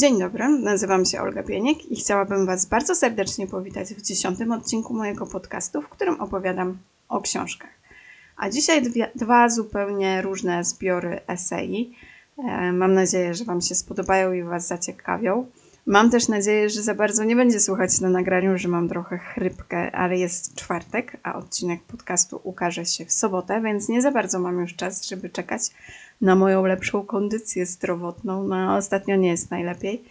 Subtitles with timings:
[0.00, 4.94] Dzień dobry, nazywam się Olga Pieniek i chciałabym Was bardzo serdecznie powitać w dziesiątym odcinku
[4.94, 7.70] mojego podcastu, w którym opowiadam o książkach.
[8.36, 11.94] A dzisiaj dwie, dwa zupełnie różne zbiory esei.
[12.38, 15.46] E, mam nadzieję, że Wam się spodobają i Was zaciekawią.
[15.90, 19.92] Mam też nadzieję, że za bardzo nie będzie słuchać na nagraniu, że mam trochę chrypkę,
[19.92, 24.60] ale jest czwartek, a odcinek podcastu ukaże się w sobotę, więc nie za bardzo mam
[24.60, 25.62] już czas, żeby czekać
[26.20, 28.48] na moją lepszą kondycję zdrowotną.
[28.48, 30.04] No, ostatnio nie jest najlepiej.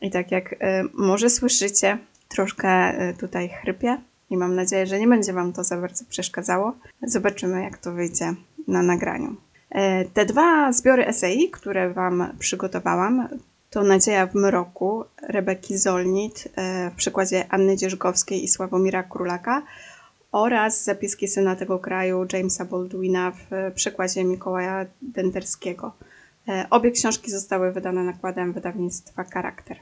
[0.00, 0.56] I tak jak y,
[0.94, 1.98] może słyszycie,
[2.28, 3.98] troszkę y, tutaj chrypię
[4.30, 6.72] i mam nadzieję, że nie będzie Wam to za bardzo przeszkadzało.
[7.02, 8.34] Zobaczymy, jak to wyjdzie
[8.68, 9.30] na nagraniu.
[9.30, 9.78] Y,
[10.14, 13.28] te dwa zbiory esei, które Wam przygotowałam,
[13.70, 16.48] to Nadzieja w mroku Rebeki Zolnit
[16.92, 19.62] w przykładzie Anny Dzierżgowskiej i Sławomira Królaka
[20.32, 25.92] oraz zapiski syna tego kraju Jamesa Baldwina w przekładzie Mikołaja Denderskiego.
[26.48, 29.76] E, obie książki zostały wydane nakładem wydawnictwa Charakter.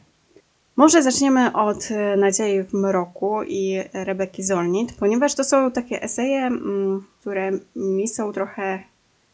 [0.76, 6.46] Może zaczniemy od e, Nadziei w mroku i Rebeki Zolnit, ponieważ to są takie eseje,
[6.46, 8.82] mm, które mi są trochę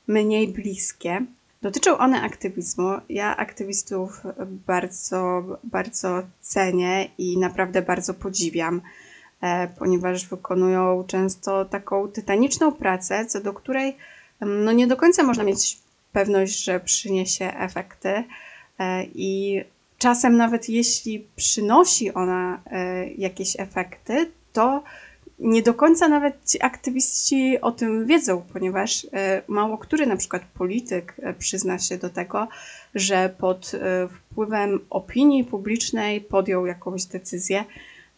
[0.07, 1.27] mniej bliskie.
[1.63, 2.91] Dotyczą one aktywizmu.
[3.09, 4.23] Ja aktywistów
[4.67, 8.81] bardzo, bardzo cenię i naprawdę bardzo podziwiam.
[9.43, 13.97] E, ponieważ wykonują często taką tytaniczną pracę, co do której
[14.41, 15.79] no nie do końca można mieć
[16.13, 18.25] pewność, że przyniesie efekty
[18.79, 19.61] e, i
[19.99, 24.83] czasem nawet jeśli przynosi ona e, jakieś efekty, to
[25.43, 29.07] nie do końca nawet ci aktywiści o tym wiedzą, ponieważ
[29.49, 32.49] mało który na przykład polityk przyzna się do tego,
[32.95, 33.73] że pod
[34.11, 37.65] wpływem opinii publicznej podjął jakąś decyzję,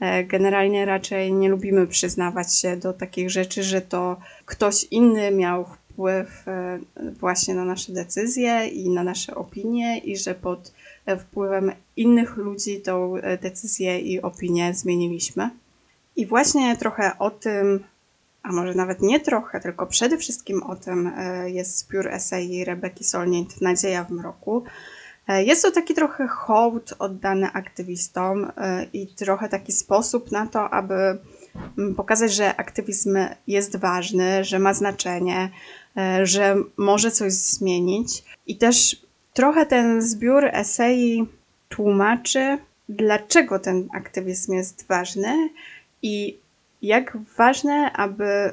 [0.00, 5.64] E, generalnie raczej nie lubimy przyznawać się do takich rzeczy, że to ktoś inny miał
[5.64, 6.78] wpływ e,
[7.20, 10.72] właśnie na nasze decyzje i na nasze opinie, i że pod
[11.18, 15.50] wpływem innych ludzi tą decyzję i opinię zmieniliśmy.
[16.16, 17.84] I właśnie trochę o tym,
[18.42, 23.04] a może nawet nie trochę, tylko przede wszystkim o tym e, jest zbiór esei Rebeki
[23.04, 24.64] Solnit Nadzieja w mroku,
[25.28, 30.70] E, jest to taki trochę hołd oddany aktywistom e, i trochę taki sposób na to,
[30.70, 31.18] aby
[31.78, 35.50] mm, pokazać, że aktywizm jest ważny, że ma znaczenie,
[36.22, 38.24] że może coś zmienić.
[38.46, 38.96] I też
[39.32, 41.26] trochę ten zbiór esei
[41.68, 42.58] tłumaczy,
[42.88, 45.48] dlaczego ten aktywizm jest ważny
[46.04, 46.38] i
[46.82, 48.52] jak ważne, aby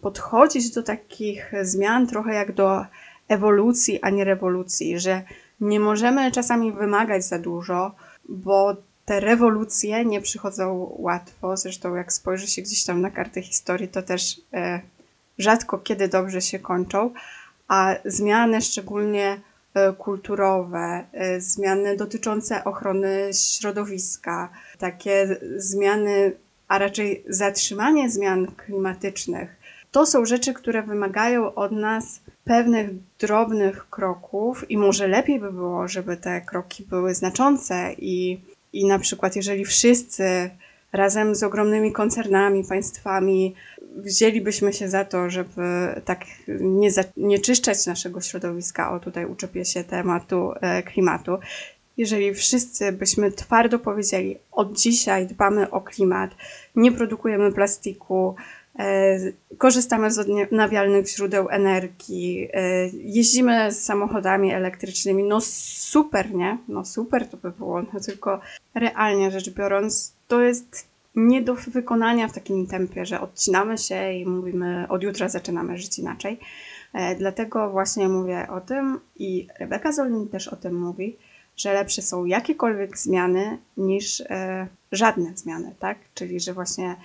[0.00, 2.84] podchodzić do takich zmian trochę jak do
[3.28, 5.22] ewolucji, a nie rewolucji, że
[5.60, 7.94] nie możemy czasami wymagać za dużo,
[8.28, 11.56] bo te rewolucje nie przychodzą łatwo.
[11.56, 14.80] Zresztą, jak spojrzy się gdzieś tam na kartę historii, to też e,
[15.38, 17.12] rzadko kiedy dobrze się kończą,
[17.68, 19.40] a zmiany, szczególnie
[19.74, 24.48] e, kulturowe, e, zmiany dotyczące ochrony środowiska,
[24.78, 26.32] takie zmiany,
[26.68, 29.56] a raczej zatrzymanie zmian klimatycznych,
[29.92, 35.88] to są rzeczy, które wymagają od nas pewnych drobnych kroków i może lepiej by było,
[35.88, 38.40] żeby te kroki były znaczące i,
[38.72, 40.50] i na przykład jeżeli wszyscy
[40.92, 43.54] razem z ogromnymi koncernami, państwami
[43.96, 46.24] wzięlibyśmy się za to, żeby tak
[46.60, 51.38] nie, za, nie czyszczać naszego środowiska, o tutaj uczepię się tematu e, klimatu,
[51.98, 56.30] jeżeli wszyscy byśmy twardo powiedzieli, od dzisiaj dbamy o klimat,
[56.76, 58.34] nie produkujemy plastiku,
[58.78, 59.18] E,
[59.58, 65.24] korzystamy z odnawialnych źródeł energii, e, jeździmy z samochodami elektrycznymi.
[65.24, 66.58] No super, nie?
[66.68, 68.40] No super to by było, no tylko
[68.74, 74.26] realnie rzecz biorąc, to jest nie do wykonania w takim tempie, że odcinamy się i
[74.26, 76.38] mówimy, od jutra zaczynamy żyć inaczej.
[76.94, 81.16] E, dlatego właśnie mówię o tym i Rebeka Zolin też o tym mówi,
[81.58, 84.22] że lepsze są jakiekolwiek zmiany niż
[84.92, 85.98] żadne zmiany, tak?
[86.14, 86.96] Czyli, że właśnie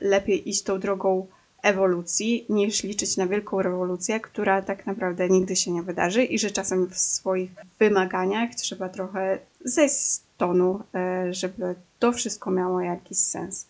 [0.00, 1.26] lepiej iść tą drogą
[1.66, 6.50] ewolucji, niż liczyć na wielką rewolucję, która tak naprawdę nigdy się nie wydarzy i że
[6.50, 13.18] czasem w swoich wymaganiach trzeba trochę zejść z tonu, e, żeby to wszystko miało jakiś
[13.18, 13.66] sens.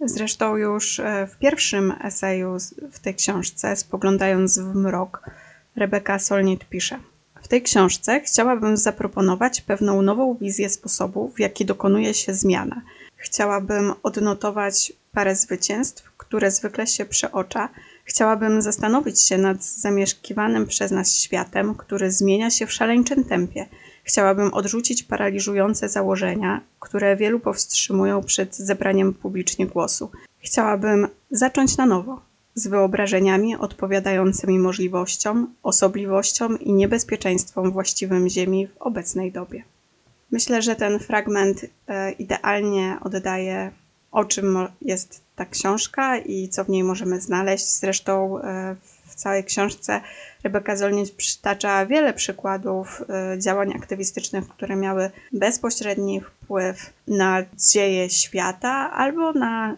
[0.00, 2.56] Zresztą już e, w pierwszym eseju
[2.92, 5.30] w tej książce, spoglądając w mrok,
[5.76, 6.98] Rebeka Solnit pisze–
[7.42, 12.82] w tej książce chciałabym zaproponować pewną nową wizję sposobu, w jaki dokonuje się zmiana.
[13.16, 17.68] Chciałabym odnotować parę zwycięstw, które zwykle się przeocza.
[18.04, 23.66] Chciałabym zastanowić się nad zamieszkiwanym przez nas światem, który zmienia się w szaleńczym tempie.
[24.04, 30.10] Chciałabym odrzucić paraliżujące założenia, które wielu powstrzymują przed zebraniem publicznie głosu.
[30.40, 32.20] Chciałabym zacząć na nowo,
[32.54, 39.62] z wyobrażeniami odpowiadającymi możliwościom, osobliwościom i niebezpieczeństwom właściwym Ziemi w obecnej dobie.
[40.30, 43.70] Myślę, że ten fragment e, idealnie oddaje,
[44.12, 47.66] o czym jest ta książka i co w niej możemy znaleźć.
[47.66, 48.76] Zresztą e,
[49.06, 50.00] w całej książce
[50.44, 58.92] Rebeka Zolnic przytacza wiele przykładów e, działań aktywistycznych, które miały bezpośredni wpływ na dzieje świata
[58.92, 59.76] albo na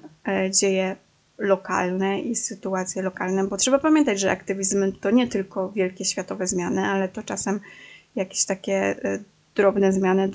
[0.50, 0.97] dzieje
[1.39, 6.87] lokalne i sytuacje lokalne, bo trzeba pamiętać, że aktywizm to nie tylko wielkie światowe zmiany,
[6.87, 7.61] ale to czasem
[8.17, 8.97] jakieś takie
[9.55, 10.31] drobne zmiany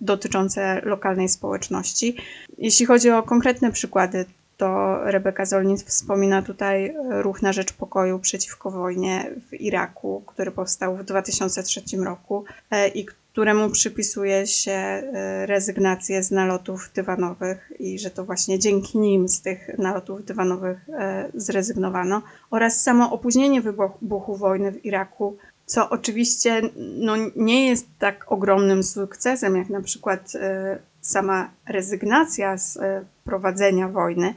[0.00, 2.16] dotyczące lokalnej społeczności.
[2.58, 4.24] Jeśli chodzi o konkretne przykłady,
[4.56, 10.96] to Rebeka Zolnic wspomina tutaj ruch na rzecz pokoju przeciwko wojnie w Iraku, który powstał
[10.96, 18.10] w 2003 roku e, i któremu przypisuje się e, rezygnację z nalotów dywanowych i że
[18.10, 24.72] to właśnie dzięki nim z tych nalotów dywanowych e, zrezygnowano oraz samo opóźnienie wybuchu wojny
[24.72, 25.36] w Iraku
[25.66, 32.78] co oczywiście no, nie jest tak ogromnym sukcesem, jak na przykład e, sama rezygnacja z
[33.24, 34.34] prowadzenia wojny,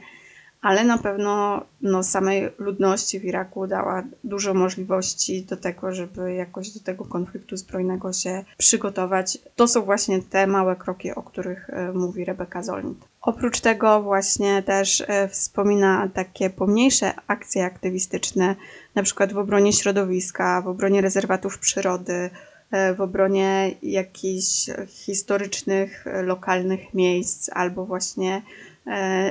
[0.66, 6.70] ale na pewno no, samej ludności w Iraku dała dużo możliwości do tego, żeby jakoś
[6.70, 9.38] do tego konfliktu zbrojnego się przygotować.
[9.56, 12.98] To są właśnie te małe kroki, o których e, mówi Rebeka Zolnit.
[13.20, 18.56] Oprócz tego właśnie też e, wspomina takie pomniejsze akcje aktywistyczne,
[18.94, 22.30] na przykład w obronie środowiska, w obronie rezerwatów przyrody,
[22.70, 28.42] e, w obronie jakichś historycznych, lokalnych miejsc albo właśnie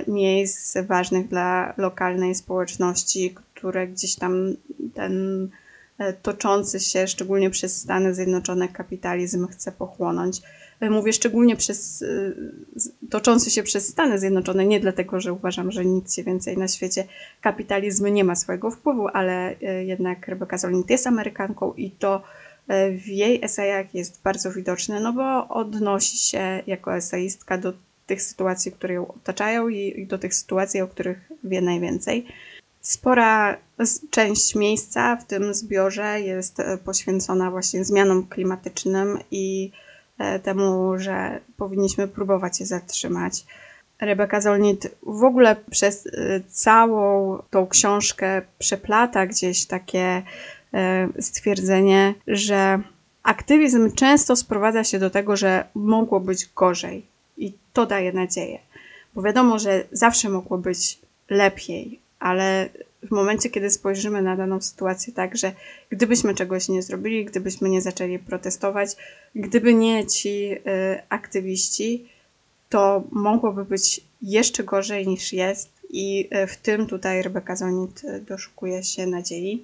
[0.08, 4.56] miejsc ważnych dla lokalnej społeczności, które gdzieś tam
[4.94, 5.48] ten
[5.98, 10.42] e, toczący się, szczególnie przez Stany Zjednoczone, kapitalizm chce pochłonąć.
[10.80, 12.06] E, mówię szczególnie przez
[13.10, 17.04] toczący się przez Stany Zjednoczone, nie dlatego, że uważam, że nic się więcej na świecie
[17.42, 19.56] kapitalizm nie ma swojego wpływu, ale
[19.86, 22.22] jednak Rebecca Zolnit jest Amerykanką i to
[22.92, 27.74] w jej esejach jest bardzo widoczne, no bo odnosi się jako eseistka do
[28.06, 32.26] tych sytuacji, które ją otaczają i do tych sytuacji, o których wie najwięcej.
[32.86, 33.58] Spora
[34.10, 39.72] część miejsca w tym zbiorze jest e, poświęcona właśnie zmianom klimatycznym i
[40.18, 43.46] e, temu, że powinniśmy próbować je zatrzymać.
[44.02, 50.22] Rebeka Zolnit w ogóle przez e, całą tą książkę przeplata gdzieś takie
[51.20, 52.80] stwierdzenie, że
[53.24, 57.06] aktywizm często sprowadza się do tego, że mogło być gorzej,
[57.38, 58.60] i to daje nadzieję.
[59.16, 61.00] Bo wiadomo, że zawsze mogło być
[61.30, 62.70] lepiej, ale
[63.04, 65.52] w momencie, kiedy spojrzymy na daną sytuację tak, że
[65.90, 68.90] gdybyśmy czegoś nie zrobili, gdybyśmy nie zaczęli protestować,
[69.36, 70.60] gdyby nie ci y,
[71.10, 72.06] aktywiści,
[72.70, 78.22] to mogłoby być jeszcze gorzej niż jest i y, w tym tutaj Rebeka Zonit y,
[78.22, 79.64] doszukuje się nadziei.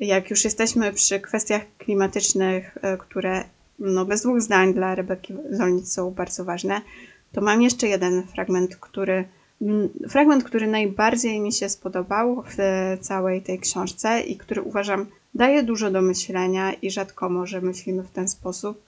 [0.00, 3.44] Jak już jesteśmy przy kwestiach klimatycznych, y, które
[3.80, 6.80] no bez dwóch zdań dla Rebeki Zolnic są bardzo ważne,
[7.32, 9.24] to mam jeszcze jeden fragment, który
[10.08, 12.56] fragment, który najbardziej mi się spodobał w
[13.00, 18.10] całej tej książce i który uważam daje dużo do myślenia i rzadko może myślimy w
[18.10, 18.82] ten sposób.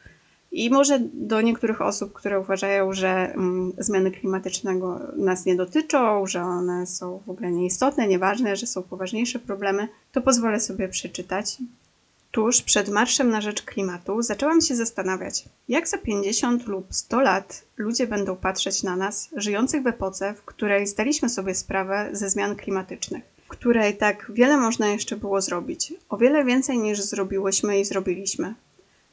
[0.52, 3.34] I może do niektórych osób, które uważają, że
[3.78, 4.80] zmiany klimatyczne
[5.16, 10.20] nas nie dotyczą, że one są w ogóle nieistotne, nieważne, że są poważniejsze problemy, to
[10.20, 11.56] pozwolę sobie przeczytać.
[12.32, 17.64] Tuż przed Marszem na Rzecz Klimatu zaczęłam się zastanawiać, jak za 50 lub 100 lat
[17.76, 22.56] ludzie będą patrzeć na nas, żyjących w epoce, w której zdaliśmy sobie sprawę ze zmian
[22.56, 27.84] klimatycznych, w której tak wiele można jeszcze było zrobić, o wiele więcej niż zrobiłyśmy i
[27.84, 28.54] zrobiliśmy.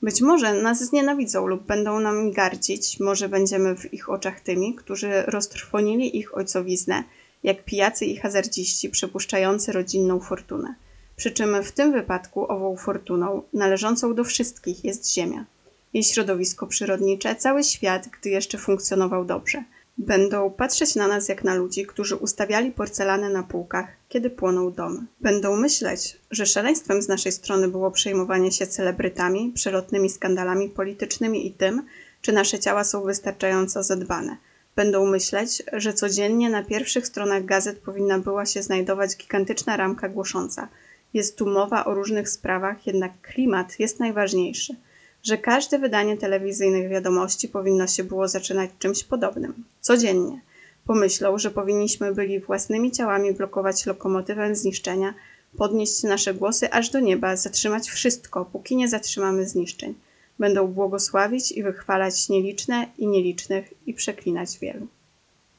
[0.01, 5.23] Być może nas znienawidzą lub będą nami gardzić, może będziemy w ich oczach tymi, którzy
[5.27, 7.03] roztrwonili ich ojcowiznę,
[7.43, 10.75] jak pijacy i hazardziści przepuszczający rodzinną fortunę.
[11.19, 15.45] Przy czym w tym wypadku ową fortuną, należącą do wszystkich, jest Ziemia.
[15.93, 19.63] Jej środowisko przyrodnicze, cały świat, gdy jeszcze funkcjonował dobrze.
[19.97, 24.99] Będą patrzeć na nas jak na ludzi, którzy ustawiali porcelanę na półkach, kiedy płoną domy.
[25.21, 31.53] Będą myśleć, że szaleństwem z naszej strony było przejmowanie się celebrytami, przelotnymi skandalami politycznymi i
[31.53, 31.85] tym,
[32.21, 34.37] czy nasze ciała są wystarczająco zadbane.
[34.75, 40.67] Będą myśleć, że codziennie na pierwszych stronach gazet powinna była się znajdować gigantyczna ramka głosząca–
[41.13, 44.75] jest tu mowa o różnych sprawach, jednak klimat jest najważniejszy,
[45.23, 50.41] że każde wydanie telewizyjnych wiadomości powinno się było zaczynać czymś podobnym, codziennie.
[50.85, 55.13] Pomyślą, że powinniśmy byli własnymi ciałami blokować lokomotywę zniszczenia,
[55.57, 59.95] podnieść nasze głosy aż do nieba, zatrzymać wszystko, póki nie zatrzymamy zniszczeń.
[60.39, 64.87] Będą błogosławić i wychwalać nieliczne i nielicznych i przeklinać wielu.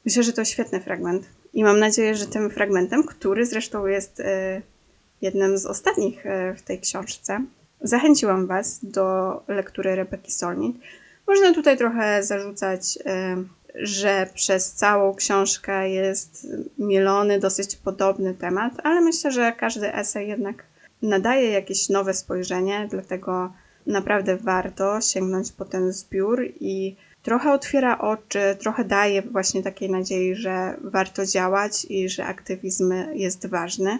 [0.05, 1.25] Myślę, że to świetny fragment.
[1.53, 4.61] I mam nadzieję, że tym fragmentem, który zresztą jest yy,
[5.21, 7.41] jednym z ostatnich e, w tej książce,
[7.81, 10.77] zachęciłam Was do lektury Rebeki Solnit,
[11.27, 12.99] Można tutaj trochę zarzucać,
[13.75, 16.47] że przez całą książkę jest
[16.77, 20.63] mielony dosyć podobny temat, ale myślę, że każdy esej jednak
[21.01, 23.53] nadaje jakieś nowe spojrzenie, dlatego
[23.87, 30.35] naprawdę warto sięgnąć po ten zbiór i trochę otwiera oczy, trochę daje właśnie takiej nadziei,
[30.35, 33.99] że warto działać i że aktywizm jest ważny.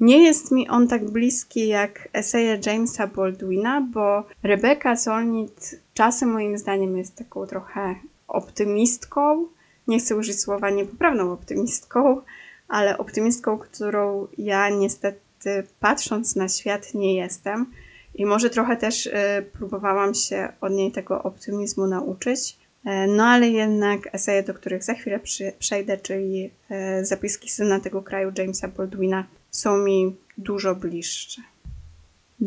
[0.00, 6.58] Nie jest mi on tak bliski jak eseje Jamesa Baldwina, bo Rebecca Solnit czasem moim
[6.58, 7.94] zdaniem jest taką trochę
[8.28, 9.46] optymistką.
[9.88, 12.20] Nie chcę użyć słowa niepoprawną optymistką,
[12.68, 17.66] ale optymistką, którą ja niestety patrząc na świat nie jestem.
[18.14, 19.12] I może trochę też y,
[19.52, 22.58] próbowałam się od niej tego optymizmu nauczyć.
[22.84, 27.80] E, no ale jednak eseje, do których za chwilę przy, przejdę, czyli e, zapiski syna
[27.80, 31.42] tego kraju Jamesa Baldwina, są mi dużo bliższe.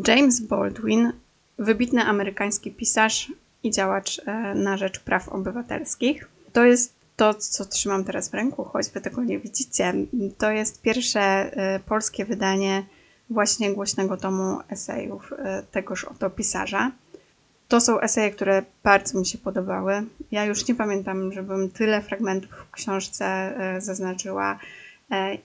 [0.08, 1.12] James Baldwin,
[1.58, 3.32] wybitny amerykański pisarz
[3.62, 6.28] i działacz e, na rzecz praw obywatelskich.
[6.52, 9.94] To jest to, co trzymam teraz w ręku, choć wy tego nie widzicie.
[10.38, 11.50] To jest pierwsze
[11.86, 12.84] polskie wydanie
[13.30, 15.32] właśnie głośnego tomu esejów
[15.70, 16.90] tegoż oto pisarza.
[17.68, 20.02] To są eseje, które bardzo mi się podobały.
[20.30, 24.56] Ja już nie pamiętam, żebym tyle fragmentów w książce e, zaznaczyła e,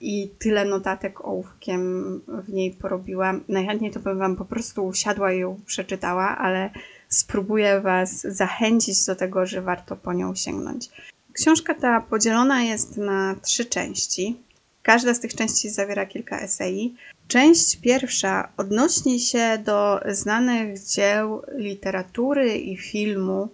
[0.01, 3.33] i tyle notatek ołówkiem w niej porobiła.
[3.47, 6.69] Najchętniej to bym Wam po prostu usiadła i ją przeczytała, ale
[7.09, 10.89] spróbuję Was zachęcić do tego, że warto po nią sięgnąć.
[11.33, 14.37] Książka ta podzielona jest na trzy części.
[14.83, 16.95] Każda z tych części zawiera kilka esei.
[17.27, 23.49] Część pierwsza odnosi się do znanych dzieł literatury i filmu.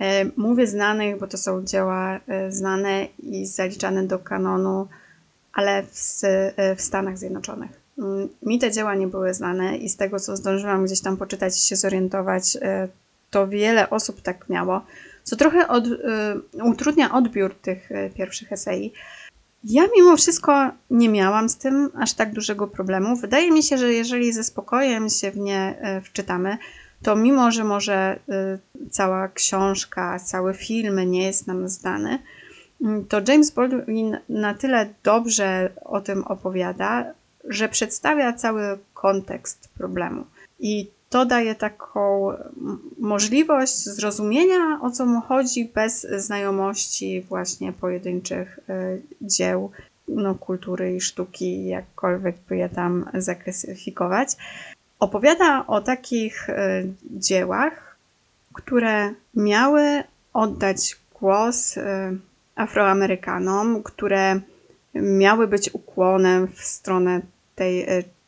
[0.00, 4.88] E, mówię znanych, bo to są dzieła e, znane i zaliczane do kanonu,
[5.56, 7.70] ale w, e, w Stanach Zjednoczonych.
[7.98, 11.56] Mm, mi te dzieła nie były znane i z tego, co zdążyłam gdzieś tam poczytać
[11.56, 12.58] i się zorientować,
[13.30, 14.84] to wiele osób tak miało,
[15.24, 15.84] co trochę od,
[16.62, 18.92] utrudnia odbiór tych pierwszych esei.
[19.68, 23.16] Ja mimo wszystko nie miałam z tym aż tak dużego problemu.
[23.16, 26.58] Wydaje mi się, że jeżeli ze spokojem się w nie e, wczytamy,
[27.02, 28.18] to mimo, że może e,
[28.90, 32.22] cała książka, cały film nie jest nam zdany, mm,
[33.08, 37.04] to James Baldwin na tyle dobrze o tym opowiada,
[37.44, 40.24] że przedstawia cały kontekst problemu.
[40.58, 42.32] I to daje taką
[42.98, 49.70] możliwość zrozumienia, o co mu chodzi, bez znajomości właśnie pojedynczych e, dzieł
[50.08, 54.28] no, kultury i sztuki, jakkolwiek by je tam zaklasyfikować.
[54.98, 57.96] Opowiada o takich e, dziełach,
[58.52, 60.02] które miały
[60.32, 62.12] oddać głos e,
[62.56, 64.40] Afroamerykanom, które
[64.94, 67.20] miały być ukłonem w stronę
[67.54, 67.86] tej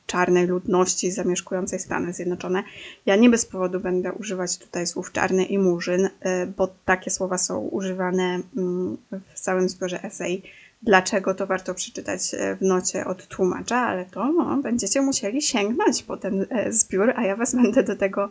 [0.08, 2.62] czarnej ludności zamieszkującej Stany Zjednoczone.
[3.06, 6.11] Ja nie bez powodu będę używać tutaj słów czarny i murzyn, y,
[6.56, 8.97] bo takie słowa są używane mm,
[9.35, 10.42] w całym zbiorze esej.
[10.82, 16.02] Dlaczego to warto przeczytać y, w nocie od tłumacza, ale to no, będziecie musieli sięgnąć
[16.02, 18.30] po ten e, zbiór, a ja Was będę do tego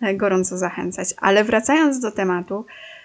[0.00, 1.14] e, gorąco zachęcać.
[1.16, 2.64] Ale wracając do tematu,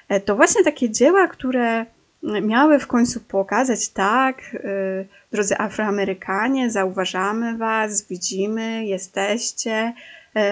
[0.09, 1.85] e, to właśnie takie dzieła, które
[2.23, 9.93] miały w końcu pokazać, tak, y, drodzy Afroamerykanie, zauważamy Was, widzimy, jesteście,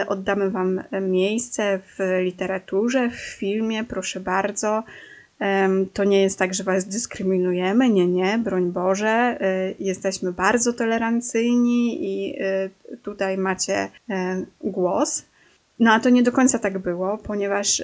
[0.02, 4.84] y, oddamy Wam miejsce w literaturze, w filmie, proszę bardzo.
[5.94, 9.38] To nie jest tak, że Was dyskryminujemy, nie, nie, broń Boże.
[9.42, 12.36] Y, jesteśmy bardzo tolerancyjni i
[13.04, 13.90] tutaj macie
[14.62, 15.26] głos.
[15.80, 17.84] No a to nie do końca tak było, ponieważ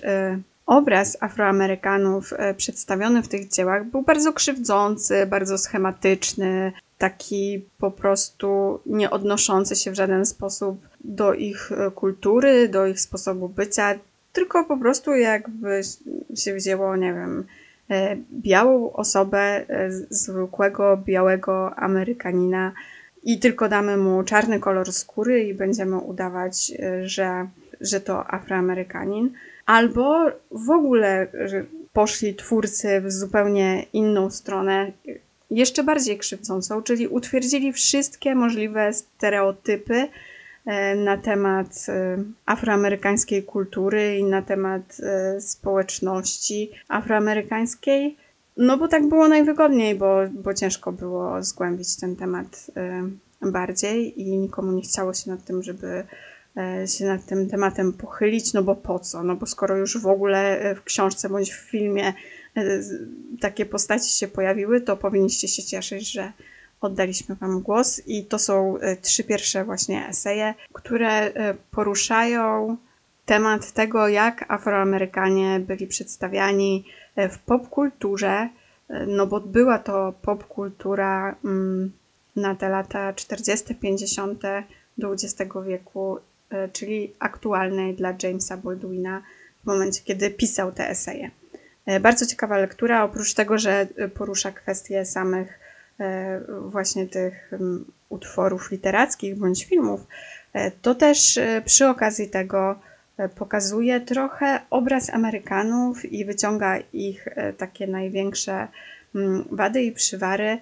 [0.66, 8.80] obraz Afroamerykanów e, przedstawiony w tych dziełach był bardzo krzywdzący, bardzo schematyczny, taki po prostu
[8.86, 13.96] nie odnoszący się w żaden sposób do ich e, kultury, do ich sposobu bycia,
[14.34, 15.82] tylko po prostu jakby
[16.36, 17.44] się wzięło, nie wiem,
[17.90, 19.66] e, białą osobę,
[20.10, 22.72] zwykłego białego Amerykanina
[23.24, 26.72] i tylko damy mu czarny kolor skóry i będziemy udawać,
[27.04, 27.48] że,
[27.82, 29.34] że to Afroamerykanin.
[29.66, 31.28] Albo w ogóle
[31.94, 34.92] poszli twórcy w zupełnie inną stronę,
[35.52, 40.08] jeszcze bardziej krzywdzącą, czyli utwierdzili wszystkie możliwe stereotypy
[40.66, 48.18] e, na temat e, afroamerykańskiej kultury i na temat e, społeczności afroamerykańskiej.
[48.58, 52.72] No bo tak było najwygodniej, bo, bo ciężko było zgłębić ten temat
[53.42, 56.04] bardziej i nikomu nie chciało się nad tym, żeby
[56.86, 59.24] się nad tym tematem pochylić, no bo po co?
[59.24, 62.14] No bo skoro już w ogóle e, w książce bądź w filmie
[62.58, 62.64] e,
[63.42, 66.32] takie postaci się pojawiły, to powinniście się cieszyć, że
[66.82, 71.32] oddaliśmy Wam głos i to są trzy pierwsze właśnie eseje, które
[71.72, 72.78] poruszają
[73.26, 76.86] temat tego, jak Afroamerykanie byli przedstawiani
[77.18, 78.50] w popkulturze,
[79.08, 81.92] no bo była to popkultura mm,
[82.36, 84.44] na te lata 40., 50.
[85.04, 86.20] XX wieku,
[86.74, 89.22] czyli aktualnej dla Jamesa Baldwina
[89.64, 91.32] w momencie, kiedy pisał te eseje.
[91.86, 95.60] E, bardzo ciekawa lektura, oprócz tego, że porusza kwestie samych
[96.00, 97.52] e, właśnie tych
[98.10, 100.08] utworów literackich bądź filmów,
[100.54, 102.80] e, to też przy okazji tego
[103.36, 107.26] pokazuje trochę obraz Amerykanów i wyciąga ich
[107.58, 108.68] takie największe
[109.52, 110.58] wady i przywary.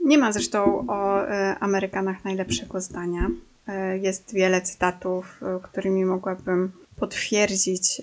[0.00, 1.26] Nie ma zresztą o
[1.60, 3.30] Amerykanach najlepszego zdania.
[4.00, 8.00] Jest wiele cytatów, którymi mogłabym potwierdzić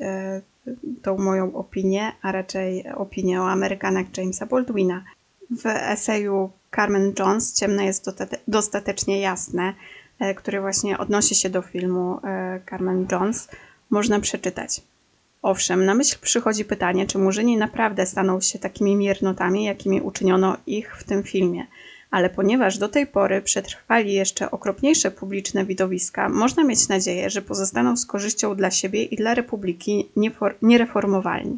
[1.02, 5.04] tą moją opinię, a raczej opinię o Amerykanach Jamesa Baldwina.
[5.52, 8.06] W eseju Carmen Jones Ciemne jest
[8.48, 9.74] dostatecznie jasne,
[10.20, 13.48] e, który właśnie odnosi się do filmu e, Carmen Jones,
[13.90, 14.82] można przeczytać.
[15.42, 20.98] Owszem, na myśl przychodzi pytanie, czy murzyni naprawdę staną się takimi miernotami, jakimi uczyniono ich
[20.98, 21.68] w tym filmie–
[22.16, 27.98] ale ponieważ do tej pory przetrwali jeszcze okropniejsze publiczne widowiska, można mieć nadzieję, że pozostaną
[27.98, 30.10] z korzyścią dla siebie i dla Republiki
[30.62, 31.58] niereformowalni.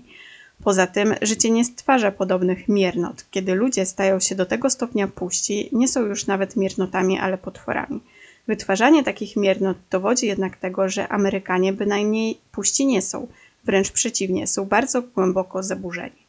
[0.64, 3.26] Poza tym życie nie stwarza podobnych miernot.
[3.32, 8.00] Kiedy ludzie stają się do tego stopnia puści, nie są już nawet miernotami, ale potworami.
[8.48, 13.28] Wytwarzanie takich miernot dowodzi jednak tego, że Amerykanie bynajmniej puści nie są,
[13.64, 16.27] wręcz przeciwnie, są bardzo głęboko zaburzeni.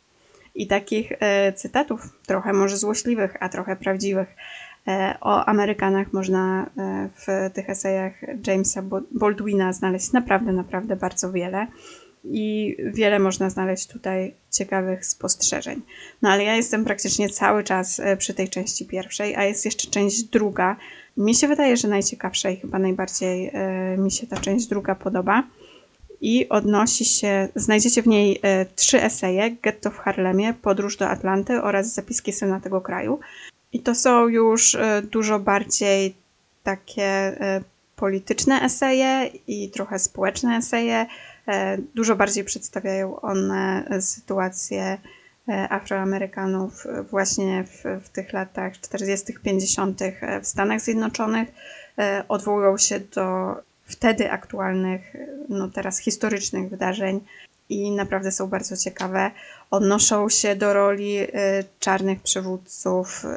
[0.59, 4.37] I takich e, cytatów, trochę może złośliwych, a trochę prawdziwych,
[4.89, 8.13] e, o Amerykanach można e, w tych esejach
[8.47, 11.67] Jamesa Baldwina znaleźć naprawdę, naprawdę bardzo wiele.
[12.25, 15.83] I wiele można znaleźć tutaj ciekawych spostrzeżeń.
[16.23, 20.23] No ale ja jestem praktycznie cały czas przy tej części pierwszej, a jest jeszcze część
[20.23, 20.77] druga.
[21.17, 23.53] Mi się wydaje, że najciekawsza i chyba najbardziej
[23.99, 25.45] mi się ta część druga podoba
[26.21, 31.63] i odnosi się, znajdziecie w niej e, trzy eseje, Getto w Harlemie, Podróż do Atlanty
[31.63, 33.21] oraz Zapiski syna tego kraju.
[33.73, 36.15] I to są już e, dużo bardziej
[36.63, 37.61] takie e,
[37.97, 41.07] polityczne eseje i trochę społeczne eseje.
[41.95, 44.99] Dużo bardziej przedstawiają one sytuację
[45.71, 50.01] Afroamerykanów właśnie w, w tych latach 40., 50.
[50.43, 51.49] w Stanach Zjednoczonych.
[52.29, 53.57] Odwołują się do
[53.89, 55.17] wtedy aktualnych,
[55.49, 57.21] no teraz historycznych wydarzeń
[57.69, 59.31] i naprawdę są bardzo ciekawe.
[59.71, 61.29] Odnoszą się do roli y,
[61.81, 63.29] czarnych przywódców y,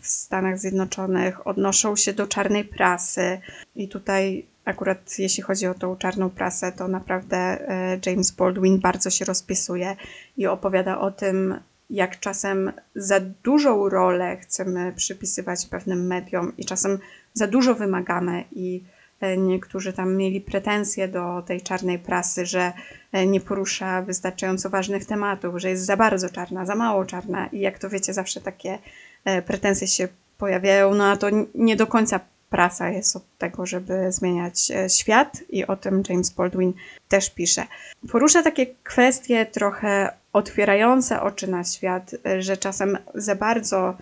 [0.00, 3.40] w Stanach Zjednoczonych, odnoszą się do czarnej prasy
[3.76, 7.58] i tutaj akurat jeśli chodzi o tą czarną prasę, to naprawdę
[7.94, 9.96] y, James Baldwin bardzo się rozpisuje
[10.36, 11.60] i opowiada o tym,
[11.90, 16.98] jak czasem za dużą rolę chcemy przypisywać pewnym mediom i czasem
[17.34, 18.84] za dużo wymagamy i
[19.36, 22.72] niektórzy tam mieli pretensje do tej czarnej prasy, że
[23.12, 27.60] e, nie porusza wystarczająco ważnych tematów, że jest za bardzo czarna, za mało czarna i
[27.60, 28.78] jak to wiecie, zawsze takie
[29.24, 34.12] e, pretensje się pojawiają, no a to nie do końca prasa jest od tego, żeby
[34.12, 36.72] zmieniać świat i o tym James Baldwin
[37.08, 37.66] też pisze.
[38.12, 43.94] Porusza takie kwestie trochę otwierające oczy na świat, że czasem za bardzo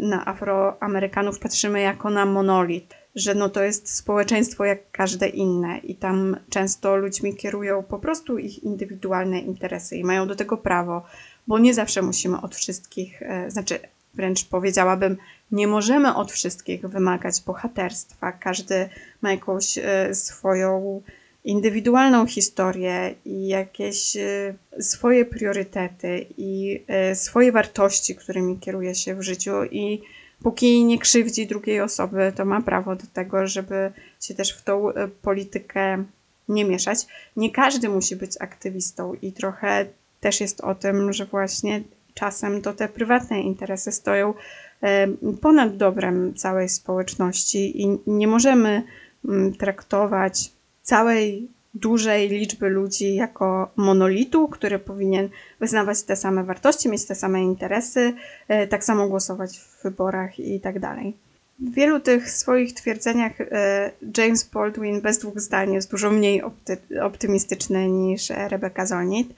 [0.00, 5.94] na Afroamerykanów patrzymy jako na monolit że no to jest społeczeństwo jak każde inne i
[5.94, 11.02] tam często ludźmi kierują po prostu ich indywidualne interesy i mają do tego prawo,
[11.46, 13.78] bo nie zawsze musimy od wszystkich, e, znaczy
[14.14, 15.16] wręcz powiedziałabym,
[15.52, 18.32] nie możemy od wszystkich wymagać bohaterstwa.
[18.32, 18.88] Każdy
[19.22, 21.02] ma jakąś e, swoją
[21.44, 26.82] indywidualną historię i jakieś e, swoje priorytety i
[27.14, 30.02] swoje wartości, którymi kieruje się w życiu i
[30.42, 34.92] póki nie krzywdzi drugiej osoby, to ma prawo do tego, żeby się też w tą
[34.92, 36.04] e, politykę
[36.48, 37.06] nie mieszać.
[37.36, 39.86] Nie każdy musi być aktywistą i trochę
[40.20, 41.82] też jest o tym, że właśnie
[42.14, 44.34] czasem to te prywatne interesy stoją
[44.82, 45.08] e,
[45.40, 48.82] ponad dobrem całej społeczności i nie możemy
[49.24, 55.28] mm, traktować całej dużej liczby ludzi jako monolitu, który powinien
[55.60, 58.12] wyznawać te same wartości, mieć te same interesy,
[58.48, 61.16] e, tak samo głosować w wyborach i tak dalej.
[61.58, 67.02] W wielu tych swoich twierdzeniach e, James Baldwin bez dwóch zdań jest dużo mniej opty-
[67.02, 69.34] optymistyczny niż Rebecca Zolnit.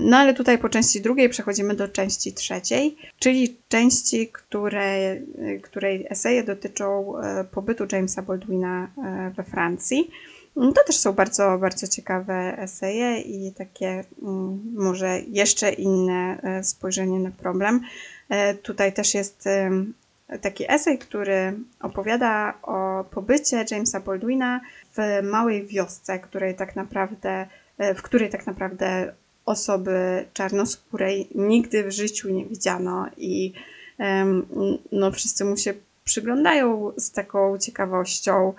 [0.00, 5.22] No ale tutaj po części drugiej przechodzimy do części trzeciej, czyli części, której,
[5.62, 8.90] której eseje dotyczą e, pobytu Jamesa Baldwina
[9.36, 10.10] we Francji.
[10.56, 16.64] No to też są bardzo, bardzo ciekawe eseje i takie mm, może jeszcze inne e,
[16.64, 17.80] spojrzenie na problem.
[18.28, 19.48] E, tutaj też jest
[20.40, 24.60] taki esej, który opowiada o pobycie Jamesa Baldwina
[24.96, 27.46] w małej wiosce, której tak naprawdę,
[27.78, 29.12] w której tak naprawdę
[29.46, 33.52] osoby czarnoskórej nigdy w życiu nie widziano i
[34.92, 35.74] no, wszyscy mu się
[36.08, 38.54] przyglądają z taką ciekawością e,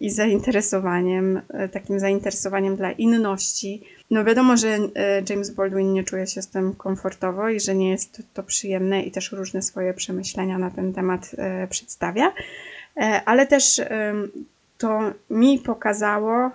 [0.00, 3.82] i zainteresowaniem, e, takim zainteresowaniem dla inności.
[4.10, 7.90] No wiadomo, że e, James Baldwin nie czuje się z tym komfortowo i że nie
[7.90, 11.30] jest to przyjemne i też różne swoje przemyślenia na ten temat
[11.70, 12.32] przedstawia,
[13.24, 13.80] ale też
[14.78, 16.50] to mi pokazało,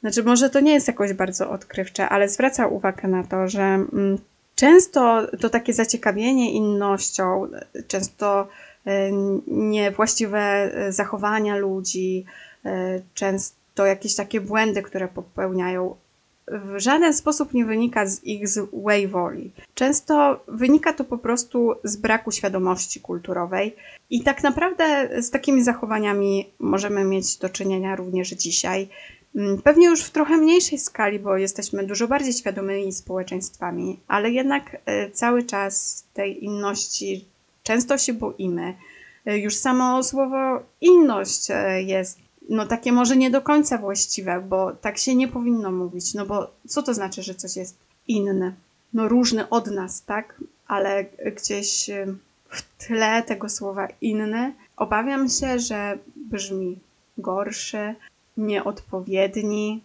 [0.00, 4.18] znaczy może to nie jest jakoś bardzo odkrywcze, ale zwraca uwagę na to, że mm,
[4.54, 7.48] często to takie zaciekawienie innością,
[7.88, 8.69] często E,
[9.46, 12.24] niewłaściwe e, zachowania ludzi,
[12.64, 15.96] e, często jakieś takie błędy, które popełniają,
[16.48, 19.50] w żaden sposób nie wynika z ich złej woli.
[19.74, 23.76] Często wynika to po prostu z braku świadomości kulturowej
[24.10, 28.88] i tak naprawdę z takimi zachowaniami możemy mieć do czynienia również dzisiaj.
[29.36, 34.76] Mm, pewnie już w trochę mniejszej skali, bo jesteśmy dużo bardziej świadomymi społeczeństwami, ale jednak
[35.12, 37.24] cały czas tej inności
[37.70, 38.74] często się boimy.
[39.26, 44.72] E, już samo słowo inność e, jest no takie może nie do końca właściwe, bo
[44.72, 47.76] tak się nie powinno mówić, no bo co to znaczy, że coś jest
[48.08, 48.52] inne?
[48.92, 50.40] No różny od nas, tak?
[50.66, 51.04] Ale
[51.36, 52.06] gdzieś e,
[52.48, 56.78] w tle tego słowa inny obawiam się, że brzmi
[57.18, 57.94] gorszy,
[58.36, 59.82] nieodpowiedni.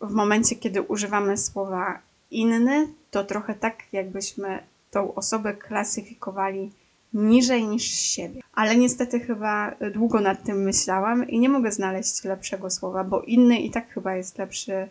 [0.00, 1.98] W momencie, kiedy używamy słowa
[2.30, 4.58] inny, to trochę tak, jakbyśmy
[4.90, 6.70] tą osobę klasyfikowali
[7.16, 8.40] niżej niż siebie.
[8.54, 13.60] Ale niestety chyba długo nad tym myślałam i nie mogę znaleźć lepszego słowa, bo inny
[13.60, 14.88] i tak chyba jest lepszy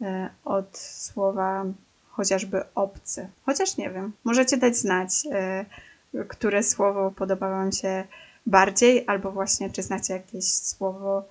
[0.00, 1.64] e, od słowa
[2.10, 3.28] chociażby obcy.
[3.46, 5.64] Chociaż nie wiem, możecie dać znać, e,
[6.28, 8.04] które słowo podoba Wam się
[8.46, 11.28] bardziej, albo właśnie czy znacie jakieś słowo,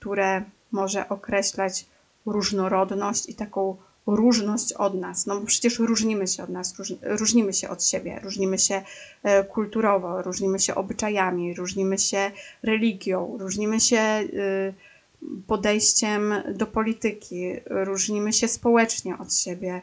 [0.00, 1.86] które może określać
[2.26, 3.76] różnorodność i taką
[4.16, 8.20] różność od nas, no bo przecież różnimy się od nas, róż, różnimy się od siebie,
[8.22, 8.82] różnimy się
[9.22, 12.30] e, kulturowo, różnimy się obyczajami, różnimy się
[12.62, 14.74] religią, różnimy się y,
[15.46, 19.80] podejściem do polityki, różnimy się społecznie od siebie,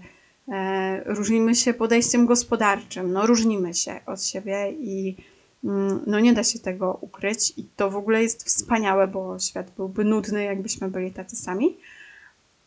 [0.47, 5.15] e, różnimy się podejściem gospodarczym, no różnimy się od siebie i
[5.63, 9.71] mm, no nie da się tego ukryć i to w ogóle jest wspaniałe, bo świat
[9.77, 11.77] byłby nudny, jakbyśmy byli tacy sami,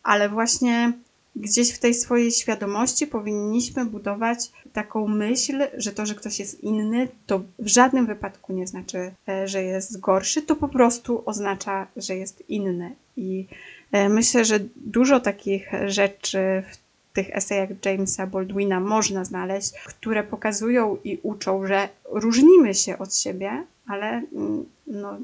[0.03, 0.93] ale właśnie
[1.35, 7.07] gdzieś w tej swojej świadomości powinniśmy budować taką myśl, że to, że ktoś jest inny,
[7.27, 12.15] to w żadnym wypadku nie znaczy, e, że jest gorszy, to po prostu oznacza, że
[12.15, 12.95] jest inny.
[13.17, 13.45] I
[13.91, 20.97] e, myślę, że dużo takich rzeczy w tych esejach Jamesa Baldwina można znaleźć, które pokazują
[21.03, 25.17] i uczą, że różnimy się od siebie, ale mm, no,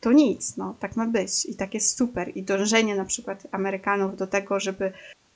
[0.00, 2.32] to nic, no, tak ma być i tak jest super.
[2.34, 4.92] I dążenie na przykład Amerykanów do tego, żeby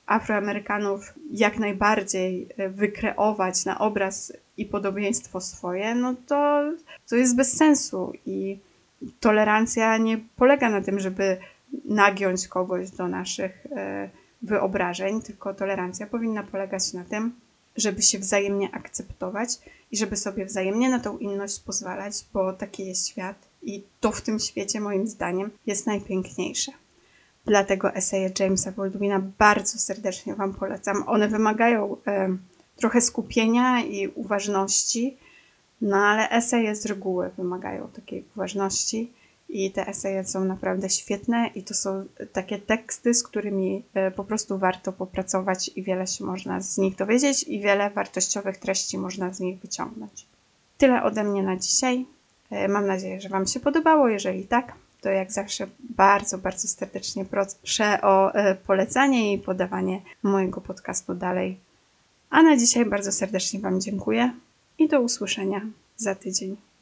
[0.07, 6.71] Afroamerykanów jak najbardziej e, wykreować na obraz i podobieństwo swoje, no to,
[7.09, 8.59] to jest bez sensu i
[9.19, 11.37] tolerancja nie polega na tym, żeby
[11.85, 14.09] nagiąć kogoś do naszych e,
[14.41, 17.31] wyobrażeń, tylko tolerancja powinna polegać na tym,
[17.75, 19.49] żeby się wzajemnie akceptować
[19.91, 24.21] i żeby sobie wzajemnie na tą inność pozwalać, bo taki jest świat i to w
[24.21, 26.71] tym świecie moim zdaniem jest najpiękniejsze.
[27.47, 31.03] Dlatego eseje Jamesa Baldwina bardzo serdecznie Wam polecam.
[31.07, 32.37] One wymagają e,
[32.75, 35.17] trochę skupienia i uważności,
[35.81, 39.11] no ale eseje z reguły wymagają takiej uważności
[39.49, 44.23] i te eseje są naprawdę świetne i to są takie teksty, z którymi e, po
[44.23, 49.33] prostu warto popracować i wiele się można z nich dowiedzieć i wiele wartościowych treści można
[49.33, 50.25] z nich wyciągnąć.
[50.77, 52.05] Tyle ode mnie na dzisiaj.
[52.51, 54.09] E, mam nadzieję, że Wam się podobało.
[54.09, 60.61] Jeżeli tak, to jak zawsze bardzo, bardzo serdecznie proszę o e, polecanie i podawanie mojego
[60.61, 61.57] podcastu dalej.
[62.29, 64.31] A na dzisiaj bardzo serdecznie Wam dziękuję
[64.79, 65.61] i do usłyszenia
[65.97, 66.66] za tydzień.